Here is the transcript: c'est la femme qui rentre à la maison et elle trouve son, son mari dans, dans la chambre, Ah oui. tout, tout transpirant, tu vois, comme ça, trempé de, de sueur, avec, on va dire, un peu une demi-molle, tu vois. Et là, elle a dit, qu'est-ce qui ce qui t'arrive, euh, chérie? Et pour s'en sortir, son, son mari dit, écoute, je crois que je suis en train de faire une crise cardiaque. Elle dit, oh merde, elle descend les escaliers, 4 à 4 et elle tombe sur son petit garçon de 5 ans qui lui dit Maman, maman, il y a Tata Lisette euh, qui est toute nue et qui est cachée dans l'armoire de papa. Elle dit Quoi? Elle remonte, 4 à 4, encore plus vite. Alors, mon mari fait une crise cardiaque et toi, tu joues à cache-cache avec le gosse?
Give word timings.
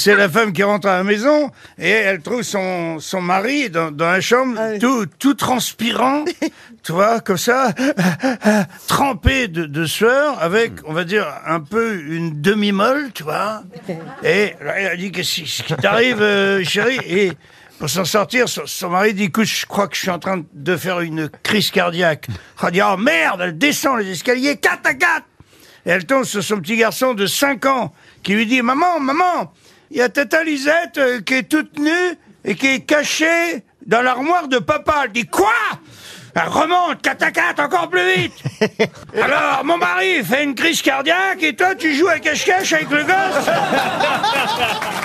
c'est 0.00 0.14
la 0.16 0.28
femme 0.28 0.52
qui 0.52 0.62
rentre 0.62 0.88
à 0.88 0.96
la 0.96 1.04
maison 1.04 1.50
et 1.78 1.90
elle 1.90 2.20
trouve 2.22 2.42
son, 2.42 2.98
son 2.98 3.20
mari 3.20 3.68
dans, 3.68 3.90
dans 3.90 4.10
la 4.10 4.20
chambre, 4.20 4.56
Ah 4.58 4.70
oui. 4.72 4.78
tout, 4.78 5.04
tout 5.18 5.34
transpirant, 5.34 6.24
tu 6.82 6.92
vois, 6.92 7.20
comme 7.20 7.36
ça, 7.36 7.74
trempé 8.88 9.48
de, 9.48 9.66
de 9.66 9.84
sueur, 9.84 10.42
avec, 10.42 10.72
on 10.86 10.92
va 10.92 11.04
dire, 11.04 11.26
un 11.46 11.60
peu 11.60 12.00
une 12.00 12.40
demi-molle, 12.40 13.10
tu 13.12 13.22
vois. 13.22 13.62
Et 14.24 14.54
là, 14.64 14.74
elle 14.78 14.86
a 14.86 14.96
dit, 14.96 15.12
qu'est-ce 15.12 15.34
qui 15.34 15.46
ce 15.46 15.62
qui 15.62 15.74
t'arrive, 15.76 16.22
euh, 16.22 16.64
chérie? 16.64 16.98
Et 17.06 17.32
pour 17.78 17.90
s'en 17.90 18.04
sortir, 18.04 18.48
son, 18.48 18.62
son 18.66 18.88
mari 18.90 19.14
dit, 19.14 19.24
écoute, 19.24 19.44
je 19.46 19.66
crois 19.66 19.86
que 19.88 19.96
je 19.96 20.00
suis 20.00 20.10
en 20.10 20.18
train 20.18 20.42
de 20.52 20.76
faire 20.76 21.00
une 21.00 21.28
crise 21.42 21.70
cardiaque. 21.70 22.26
Elle 22.62 22.70
dit, 22.70 22.80
oh 22.82 22.96
merde, 22.96 23.40
elle 23.42 23.58
descend 23.58 23.98
les 23.98 24.10
escaliers, 24.10 24.56
4 24.56 24.80
à 24.84 24.94
4 24.94 25.22
et 25.86 25.90
elle 25.90 26.04
tombe 26.04 26.24
sur 26.24 26.42
son 26.44 26.58
petit 26.58 26.76
garçon 26.76 27.14
de 27.14 27.26
5 27.26 27.64
ans 27.64 27.94
qui 28.22 28.34
lui 28.34 28.44
dit 28.44 28.60
Maman, 28.60 29.00
maman, 29.00 29.50
il 29.90 29.96
y 29.96 30.02
a 30.02 30.08
Tata 30.08 30.44
Lisette 30.44 30.98
euh, 30.98 31.20
qui 31.20 31.34
est 31.34 31.48
toute 31.48 31.78
nue 31.78 32.18
et 32.44 32.54
qui 32.54 32.68
est 32.68 32.80
cachée 32.80 33.64
dans 33.86 34.02
l'armoire 34.02 34.48
de 34.48 34.58
papa. 34.58 35.02
Elle 35.04 35.12
dit 35.12 35.26
Quoi? 35.26 35.52
Elle 36.34 36.48
remonte, 36.48 37.02
4 37.02 37.22
à 37.24 37.30
4, 37.32 37.60
encore 37.60 37.90
plus 37.90 38.14
vite. 38.14 38.34
Alors, 39.20 39.64
mon 39.64 39.78
mari 39.78 40.22
fait 40.22 40.44
une 40.44 40.54
crise 40.54 40.80
cardiaque 40.80 41.42
et 41.42 41.56
toi, 41.56 41.74
tu 41.74 41.92
joues 41.92 42.06
à 42.06 42.20
cache-cache 42.20 42.72
avec 42.72 42.90
le 42.90 43.02
gosse? 43.02 43.46